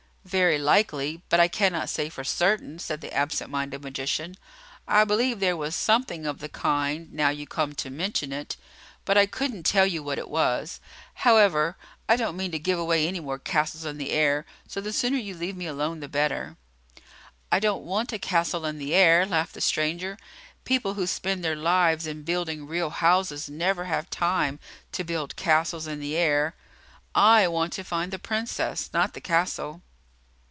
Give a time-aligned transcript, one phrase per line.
[0.23, 4.35] "Very likely; but I cannot say for certain," said the absent minded magician.
[4.87, 8.55] "I believe there was something of the kind, now you come to mention it;
[9.03, 10.79] but I could n't tell you what it was.
[11.15, 11.75] However,
[12.07, 15.17] I don't mean to give away any more castles in the air, so the sooner
[15.17, 16.55] you leave me alone, the better."
[17.51, 20.19] "I don't want a castle in the air," laughed the stranger.
[20.65, 24.59] "People who spend their lives in building real houses never have time
[24.91, 26.53] to build castles in the air!
[27.15, 29.81] I want to find the Princess, not the castle."